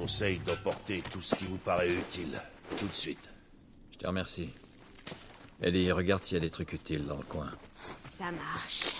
[0.00, 2.40] conseille d'emporter tout ce qui vous paraît utile.
[2.78, 3.28] Tout de suite.
[3.92, 4.50] Je te remercie.
[5.60, 7.50] Ellie, regarde s'il y a des trucs utiles dans le coin.
[7.96, 8.94] Ça marche.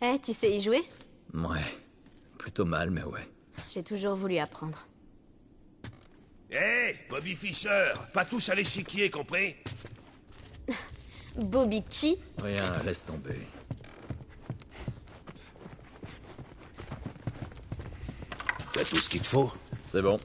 [0.00, 0.82] Eh, tu sais y jouer?
[1.34, 1.64] Ouais.
[2.38, 3.28] Plutôt mal, mais ouais.
[3.70, 4.86] J'ai toujours voulu apprendre.
[6.50, 9.56] Hé, Bobby Fischer Pas tous à l'échiquier, compris?
[11.36, 12.16] Bobby qui?
[12.42, 13.40] Rien, laisse tomber.
[18.72, 19.52] T'as tout ce qu'il te faut
[19.90, 20.18] C'est bon.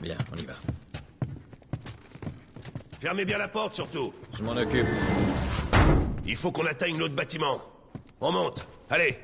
[0.00, 0.54] Bien, on y va.
[3.12, 4.14] Fermez bien la porte, surtout.
[4.32, 4.86] Je m'en occupe.
[6.24, 7.60] Il faut qu'on atteigne l'autre bâtiment.
[8.22, 8.66] On monte.
[8.88, 9.18] Allez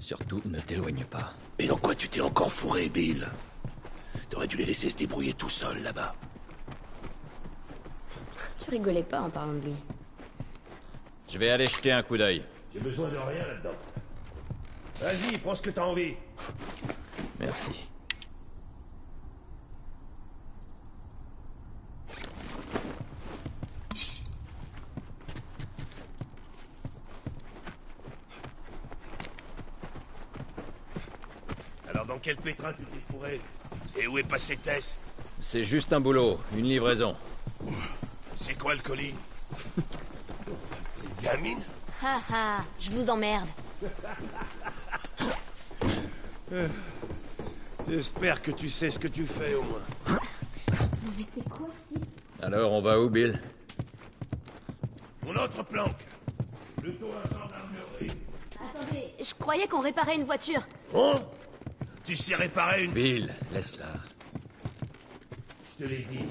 [0.00, 1.34] Surtout, ne t'éloigne pas.
[1.56, 3.28] Mais dans quoi tu t'es encore fourré, Bill?
[4.28, 6.16] T'aurais dû les laisser se débrouiller tout seul, là-bas.
[8.64, 9.74] Tu rigolais pas en parlant de lui.
[11.28, 12.42] Je vais aller jeter un coup d'œil.
[12.74, 13.76] J'ai besoin de rien là-dedans.
[15.00, 16.14] Vas-y, prends ce que t'as envie.
[17.38, 17.85] Merci.
[32.06, 33.40] Dans quel pétrin tu t'es fourré
[33.96, 34.98] Et où est passé Tess
[35.40, 37.16] C'est juste un boulot, une livraison.
[38.34, 39.14] C'est quoi le colis
[39.76, 41.60] C'est gamine
[42.02, 43.48] Ha ha, je vous emmerde.
[47.88, 50.18] J'espère que tu sais ce que tu fais, au moins.
[51.16, 52.04] Mais c'est quoi, Steve
[52.42, 53.40] Alors, on va où, Bill
[55.24, 56.04] Mon autre planque
[56.76, 58.18] Plutôt un gendarmerie.
[58.54, 60.62] Attendez, je croyais qu'on réparait une voiture.
[60.92, 61.14] Oh
[62.06, 62.92] Tu sais réparer une...
[62.92, 63.86] Bill, laisse-la.
[65.72, 66.24] Je te l'ai dit.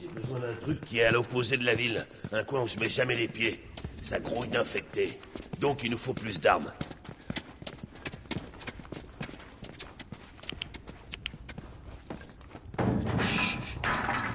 [0.00, 2.04] J'ai besoin d'un truc qui est à l'opposé de la ville.
[2.32, 3.64] Un coin où je mets jamais les pieds.
[4.02, 5.20] Ça grouille d'infectés.
[5.60, 6.72] Donc il nous faut plus d'armes.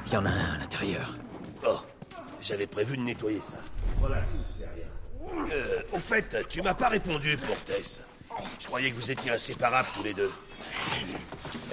[0.08, 1.14] Il y en a un à l'intérieur.
[1.68, 1.82] Oh,
[2.40, 3.60] j'avais prévu de nettoyer ça.
[4.02, 4.28] Relax,
[4.58, 5.48] c'est rien.
[5.52, 8.02] Euh, au fait, tu m'as pas répondu pour Tess.
[8.62, 10.32] Je croyais que vous étiez inséparables tous les deux.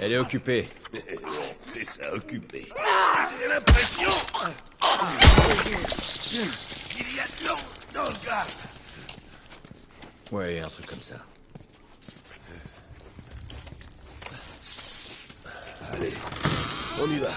[0.01, 0.67] Elle est occupée.
[1.65, 2.67] C'est ça, occupé.
[3.27, 4.09] C'est l'impression
[6.93, 7.57] qu'il y a de l'eau
[7.93, 8.47] dans le gaz.
[10.31, 11.15] Ouais, un truc comme ça.
[15.91, 16.13] Allez,
[16.99, 17.31] on y va.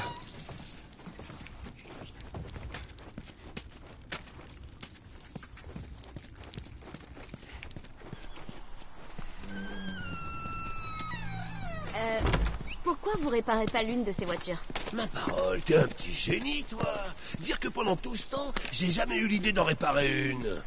[13.36, 14.62] Réparez pas l'une de ces voitures
[14.94, 16.94] Ma parole, t'es un petit génie, toi.
[17.38, 20.62] Dire que pendant tout ce temps, j'ai jamais eu l'idée d'en réparer une.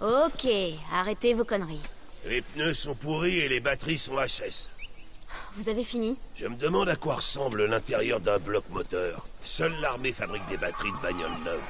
[0.00, 0.48] Ok,
[0.92, 1.78] arrêtez vos conneries.
[2.26, 4.68] Les pneus sont pourris et les batteries sont HS.
[5.58, 6.18] Vous avez fini?
[6.34, 9.24] Je me demande à quoi ressemble l'intérieur d'un bloc moteur.
[9.44, 11.60] Seule l'armée fabrique des batteries de bagnoles neuves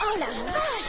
[0.00, 0.88] Oh la vache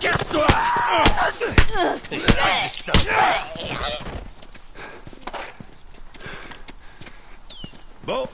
[0.00, 0.46] Casse-toi
[8.06, 8.28] Bon.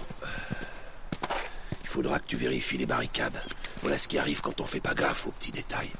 [1.82, 3.39] Il faudra que tu vérifies les barricades.
[3.83, 5.91] Voilà ce qui arrive quand on fait pas gaffe aux petits détails.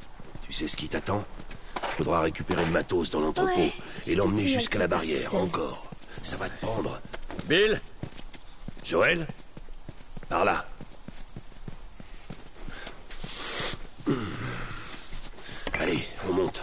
[0.43, 1.23] Tu sais ce qui t'attend?
[1.97, 3.75] Faudra récupérer le matos dans l'entrepôt Ouais.
[4.07, 5.85] et l'emmener jusqu'à la barrière, encore.
[6.23, 6.99] Ça va te prendre.
[7.47, 7.79] Bill?
[8.83, 9.27] Joël?
[10.31, 10.65] Par là.
[15.79, 16.63] Allez, on monte.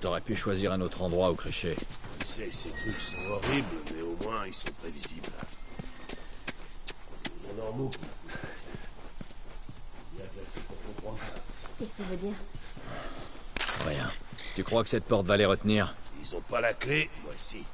[0.00, 1.76] T'aurais pu choisir un autre endroit où crécher.
[2.20, 5.28] Tu sais, ces trucs sont horribles, mais au moins ils sont prévisibles.
[7.56, 7.90] Normaux.
[10.14, 11.40] Bien placés pour comprendre ça.
[11.78, 12.34] Qu'est-ce que ça veut dire?
[13.84, 14.10] Rien.
[14.54, 15.94] Tu crois que cette porte va les retenir?
[16.22, 17.64] Ils ont pas la clé, moi si.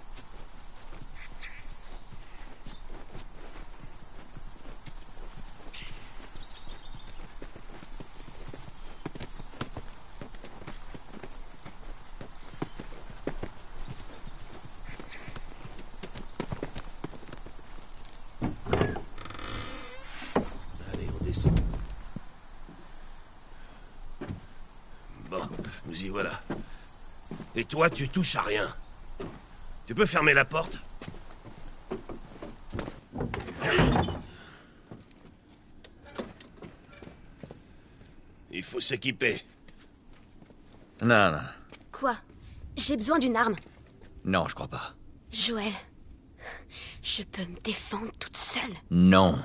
[20.92, 21.58] Allez, on descend.
[25.30, 25.48] Bon,
[25.86, 26.40] nous y voilà.
[27.64, 28.76] Et toi, tu touches à rien.
[29.86, 30.78] Tu peux fermer la porte
[38.50, 39.42] Il faut s'équiper.
[41.00, 41.40] Non, non.
[41.90, 42.18] Quoi?
[42.76, 43.56] J'ai besoin d'une arme.
[44.26, 44.92] Non, je crois pas.
[45.32, 45.72] Joël,
[47.02, 48.74] je peux me défendre toute seule.
[48.90, 49.42] Non.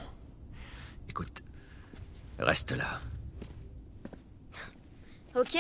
[1.07, 1.41] Écoute,
[2.37, 2.99] reste là.
[5.35, 5.57] Ok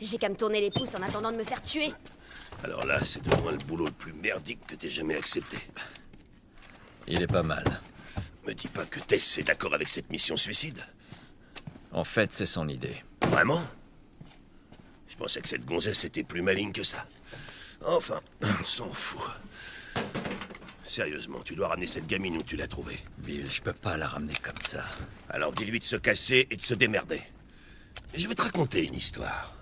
[0.00, 1.92] J'ai qu'à me tourner les pouces en attendant de me faire tuer.
[2.62, 5.58] Alors là, c'est de loin le boulot le plus merdique que t'aies jamais accepté.
[7.06, 7.64] Il est pas mal.
[8.46, 10.80] Me dis pas que Tess est d'accord avec cette mission suicide.
[11.92, 13.02] En fait, c'est son idée.
[13.22, 13.62] Vraiment?
[15.08, 17.06] Je pensais que cette gonzesse était plus maligne que ça.
[17.84, 19.20] Enfin, on s'en fout.
[20.84, 22.98] Sérieusement, tu dois ramener cette gamine où tu l'as trouvée.
[23.18, 24.84] Bill, je peux pas la ramener comme ça.
[25.28, 27.20] Alors dis-lui de se casser et de se démerder.
[28.14, 29.57] Je vais te raconter une histoire.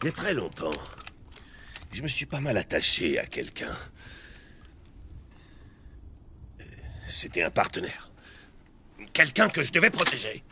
[0.00, 0.70] Il y a très longtemps,
[1.92, 3.76] je me suis pas mal attaché à quelqu'un.
[7.08, 8.10] C'était un partenaire.
[9.12, 10.44] Quelqu'un que je devais protéger.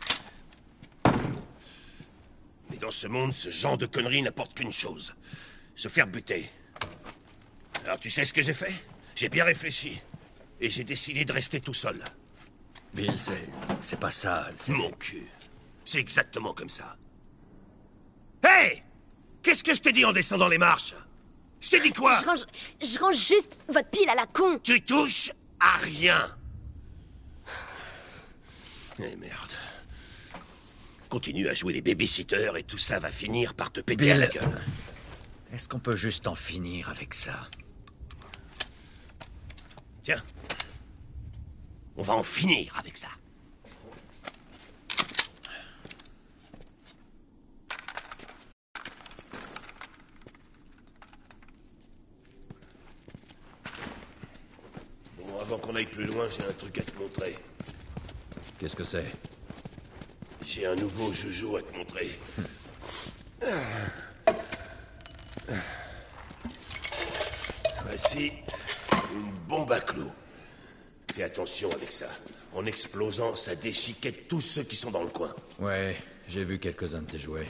[2.69, 5.13] Mais dans ce monde, ce genre de conneries n'apporte qu'une chose.
[5.75, 6.49] Se faire buter.
[7.85, 8.73] Alors tu sais ce que j'ai fait?
[9.15, 10.01] J'ai bien réfléchi.
[10.59, 12.03] Et j'ai décidé de rester tout seul.
[12.93, 13.47] Bill, c'est.
[13.79, 14.49] C'est pas ça.
[14.55, 15.27] c'est- Mon cul.
[15.85, 16.97] C'est exactement comme ça.
[18.43, 18.83] Hé
[19.47, 20.93] Qu'est-ce que je t'ai dit en descendant les marches?
[21.61, 22.19] Je t'ai dit quoi?
[22.19, 22.45] Je range,
[22.81, 24.59] je range juste votre pile à la con.
[24.61, 26.35] Tu touches à rien.
[28.99, 29.53] Eh merde.
[31.07, 34.27] Continue à jouer les babysitters et tout ça va finir par te péter à la
[34.27, 34.61] gueule.
[35.53, 37.47] Est-ce qu'on peut juste en finir avec ça?
[40.03, 40.21] Tiens.
[41.95, 43.07] On va en finir avec ça.
[55.17, 57.37] Bon, avant qu'on aille plus loin, j'ai un truc à te montrer.
[58.59, 59.05] Qu'est-ce que c'est?
[60.45, 62.19] J'ai un nouveau joujou à te montrer.
[67.85, 68.33] Voici
[69.13, 70.11] une bombe à clous.
[71.15, 72.07] Fais attention avec ça.
[72.53, 75.33] En explosant, ça déchiquette tous ceux qui sont dans le coin.
[75.59, 75.95] Ouais,
[76.27, 77.47] j'ai vu quelques-uns de tes jouets.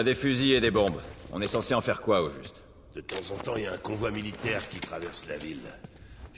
[0.00, 1.00] A des fusils et des bombes.
[1.30, 2.56] On est censé en faire quoi, au juste
[2.96, 5.60] De temps en temps, il y a un convoi militaire qui traverse la ville.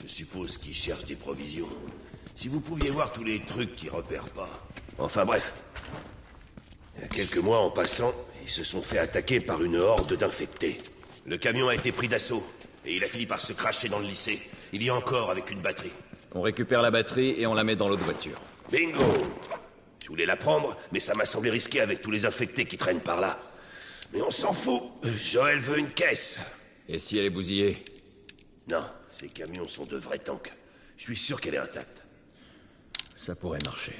[0.03, 1.69] Je suppose qu'ils cherchent des provisions.
[2.35, 4.49] Si vous pouviez voir tous les trucs qu'ils repèrent pas.
[4.99, 5.53] Enfin bref.
[6.97, 10.13] Il y a quelques mois, en passant, ils se sont fait attaquer par une horde
[10.13, 10.77] d'infectés.
[11.25, 12.43] Le camion a été pris d'assaut,
[12.85, 14.41] et il a fini par se cracher dans le lycée.
[14.73, 15.93] Il y a encore avec une batterie.
[16.35, 18.41] On récupère la batterie et on la met dans l'autre voiture.
[18.69, 19.05] Bingo
[20.03, 22.99] Je voulais la prendre, mais ça m'a semblé risqué avec tous les infectés qui traînent
[22.99, 23.39] par là.
[24.13, 24.83] Mais on s'en fout.
[25.03, 26.37] Joël veut une caisse.
[26.87, 27.83] Et si elle est bousillée
[28.69, 30.53] Non, ces camions sont de vrais tanks.
[30.97, 32.03] Je suis sûr qu'elle est intacte.
[33.17, 33.95] Ça pourrait marcher.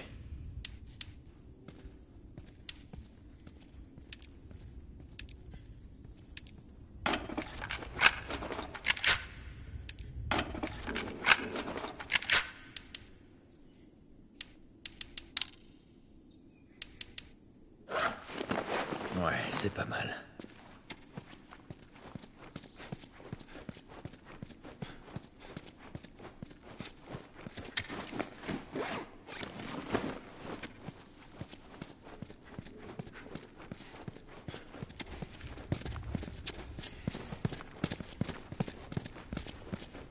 [19.16, 20.14] Ouais, c'est pas mal.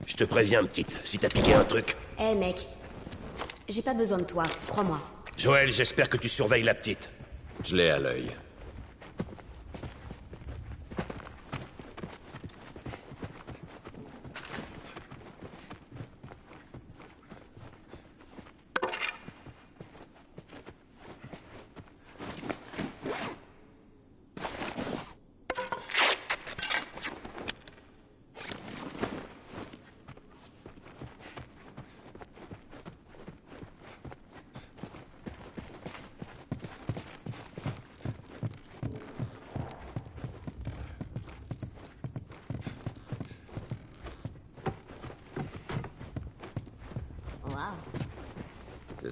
[0.06, 1.96] Je te préviens, petite, si t'as piqué un truc.
[2.18, 2.66] Hé mec,
[3.68, 5.00] j'ai pas besoin de toi, crois-moi.
[5.36, 7.10] Joël, j'espère que tu surveilles la petite.
[7.64, 8.30] Je l'ai à l'œil.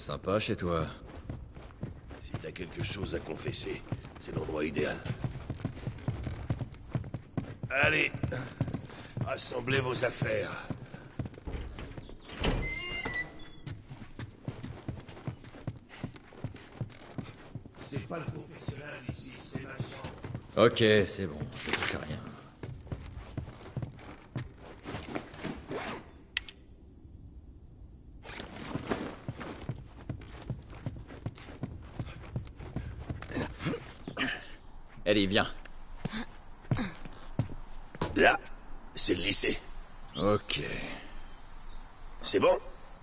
[0.01, 0.87] C'est sympa chez toi.
[2.23, 3.83] Si t'as quelque chose à confesser,
[4.19, 4.97] c'est l'endroit idéal.
[7.69, 8.11] Allez,
[9.27, 10.51] rassemblez vos affaires.
[17.91, 20.67] C'est pas le professionnel ici, c'est ma chambre.
[20.67, 22.17] Ok, c'est bon, je touche à rien.
[35.07, 35.49] Allez, viens.
[38.21, 38.39] Là,
[38.95, 39.59] c'est le lycée.
[40.15, 40.61] Ok,
[42.21, 42.59] C'est bon?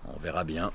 [0.06, 0.70] On verra bien.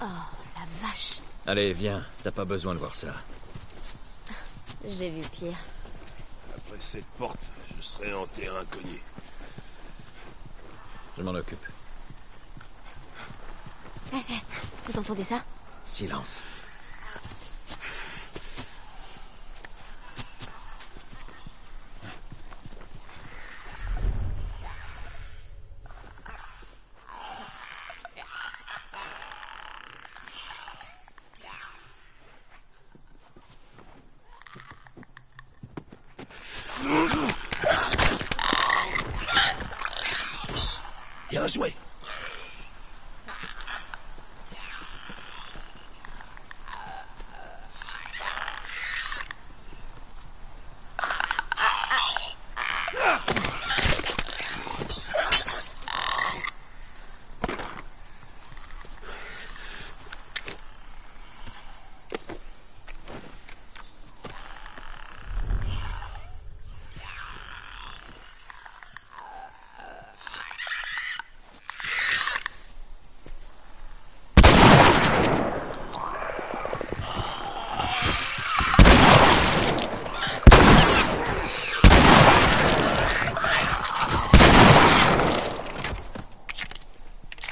[0.00, 0.06] La
[0.88, 3.14] vache, Allez, viens, t'as pas besoin de voir ça.
[4.88, 5.56] j'ai vu pire.
[6.56, 7.38] Après cette porte,
[7.76, 9.02] je serai en terrain inconnu.
[11.18, 11.66] Je m'en occupe.
[14.12, 15.42] Vous entendez ça?
[15.84, 16.42] Silence.
[41.30, 41.74] Bien joué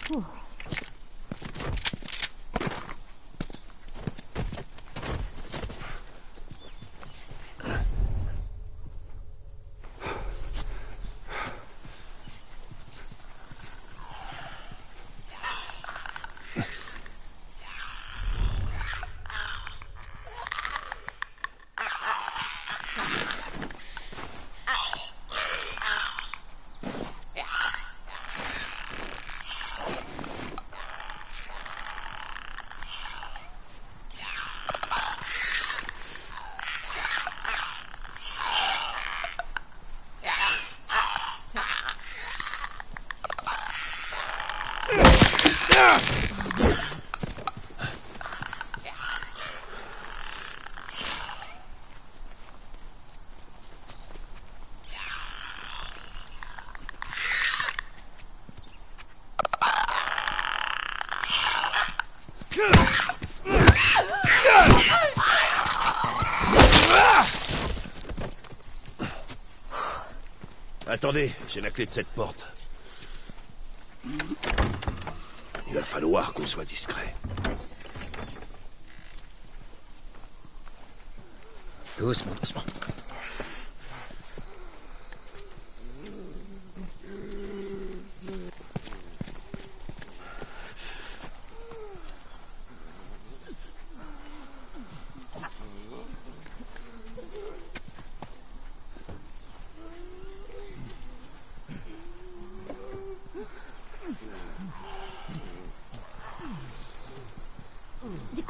[0.08, 0.37] Whew.
[71.08, 72.44] Attendez, j'ai la clé de cette porte.
[74.04, 77.14] Il va falloir qu'on soit discret.
[81.98, 82.62] Doucement, doucement.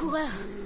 [0.09, 0.58] Des coureurs.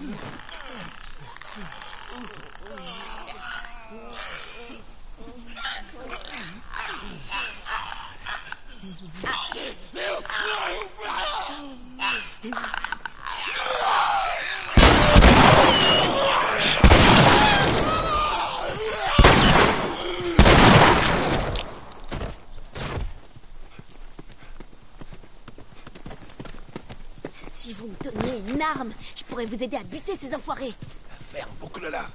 [0.00, 0.14] 嗯
[1.56, 1.66] 嗯
[2.12, 2.28] 嗯
[2.70, 3.17] 嗯
[29.58, 30.72] vous aider à buter ces enfoirés.
[31.32, 32.06] Ferme, boucle-la.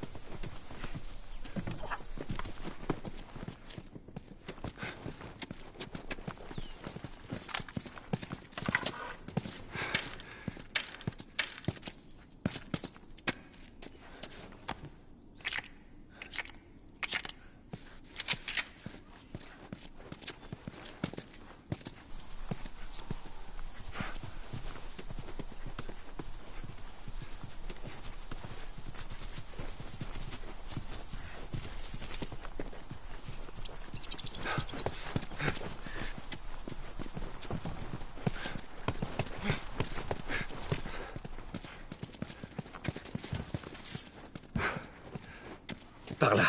[46.20, 46.46] Par là.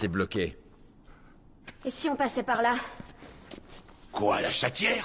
[0.00, 0.56] C'est bloqué.
[1.84, 2.74] Et si on passait par là
[4.10, 5.04] Quoi, la chatière?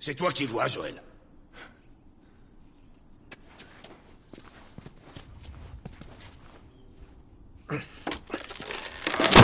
[0.00, 1.02] C'est toi qui vois, Joël.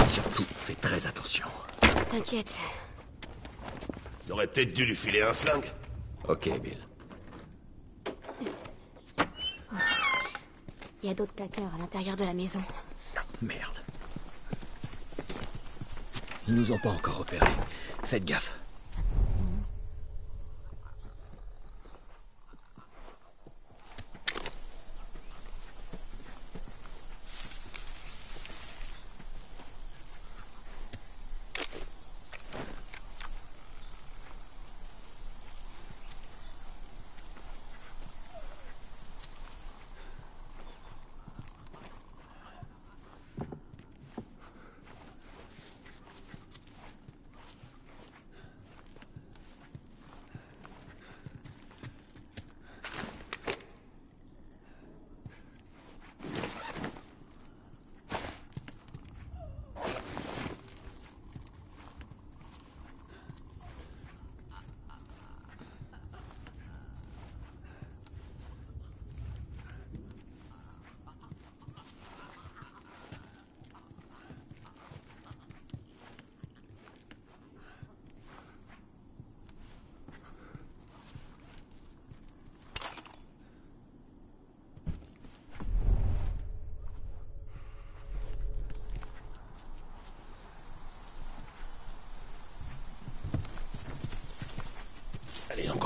[0.07, 1.49] Surtout, fais très attention.
[2.11, 2.57] T'inquiète.
[4.27, 5.71] T'aurais peut-être dû lui filer un flingue.
[6.27, 6.79] Ok, Bill.
[11.03, 12.63] Il y a d'autres claqueurs à l'intérieur de la maison.
[13.43, 13.80] Merde.
[16.51, 17.47] Ils nous ont pas encore repérés.
[18.03, 18.60] Faites gaffe.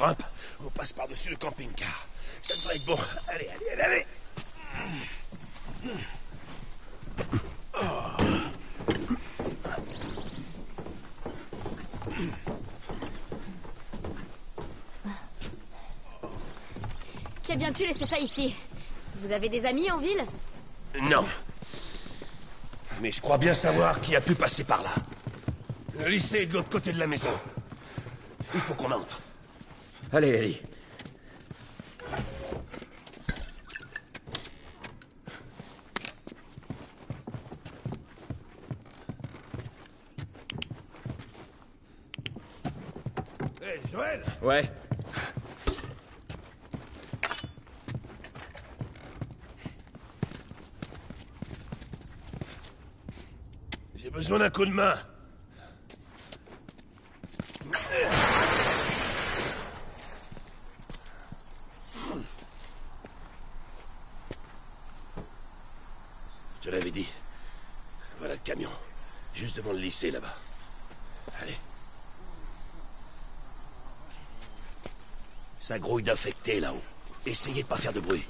[0.04, 0.22] Grimpe,
[0.64, 2.06] on passe par-dessus le camping-car.
[2.42, 2.98] Ça devrait être bon.
[3.28, 4.06] Allez, allez, allez, allez
[17.42, 18.54] Qui a bien pu laisser ça ici?
[19.16, 20.24] Vous avez des amis en ville?
[21.02, 21.26] Non.
[23.00, 24.94] Mais je crois bien savoir qui a pu passer par là.
[25.98, 27.30] Le lycée est de l'autre côté de la maison.
[28.54, 29.18] Il faut qu'on entre.
[30.16, 30.60] Allez, Ellie.
[43.60, 44.70] Hé, Joël Ouais.
[53.96, 54.94] J'ai besoin d'un coup de main.
[66.84, 67.08] L'avais dit.
[68.18, 68.68] Voilà le camion.
[69.32, 70.36] Juste devant le lycée, là-bas.
[71.40, 71.56] Allez.
[75.60, 76.82] Ça grouille d'infectés, là-haut.
[77.24, 78.26] Essayez de pas faire de bruit.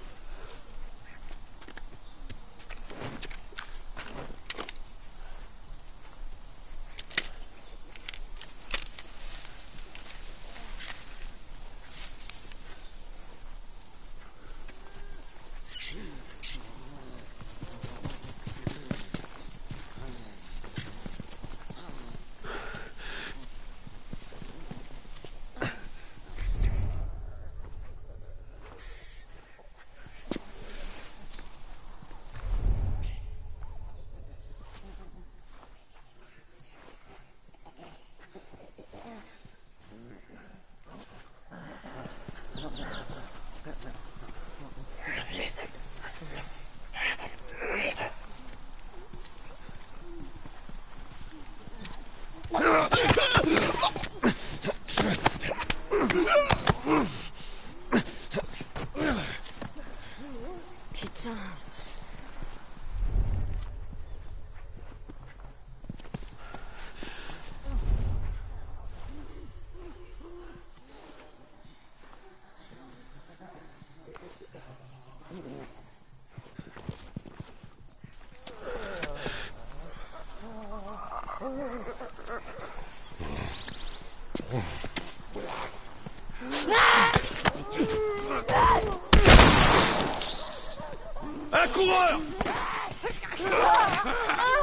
[94.07, 94.55] Ah!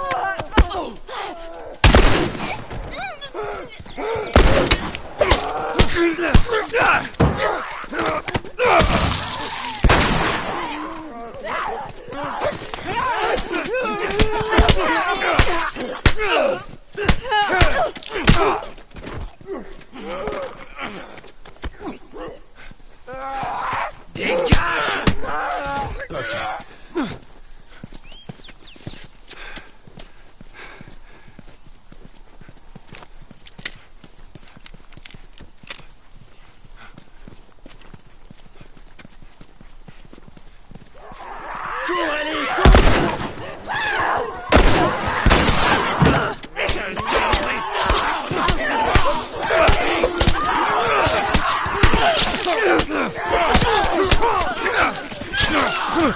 [56.02, 56.08] Ma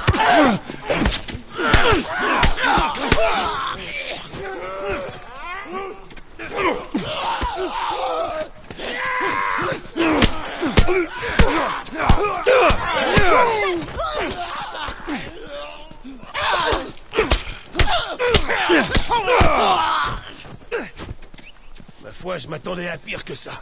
[22.11, 23.61] foi, je m'attendais à pire que ça.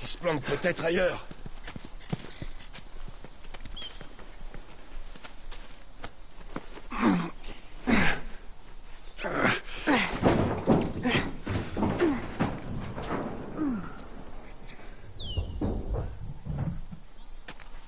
[0.00, 1.26] Il se planque peut-être ailleurs.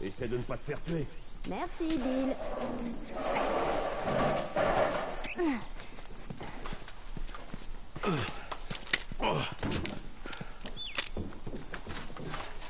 [0.03, 1.07] Essaie de ne pas te faire tuer.
[1.49, 2.35] Merci, Bill.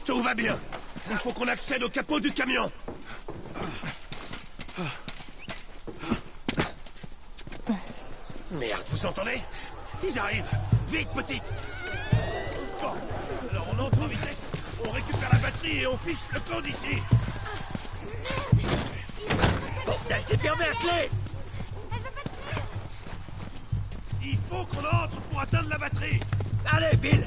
[0.05, 0.59] Tout va bien.
[1.11, 2.71] Il faut qu'on accède au capot du camion.
[8.53, 9.41] Merde, vous entendez?
[10.05, 10.45] Ils arrivent.
[10.89, 11.43] Vite, petite.
[12.81, 12.93] Bon,
[13.51, 14.45] alors on entre en vitesse.
[14.87, 17.03] On récupère la batterie et on fiche le camp d'ici
[19.85, 21.11] Bordel, c'est fermé à clé
[24.23, 26.21] Il faut qu'on entre pour atteindre la batterie
[26.73, 27.27] Allez, Bill